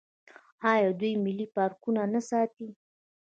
آیا 0.71 0.89
دوی 0.99 1.13
ملي 1.25 1.47
پارکونه 1.55 2.01
نه 2.13 2.21
ساتي؟ 2.29 2.67